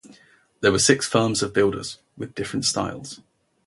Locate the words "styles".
2.65-3.19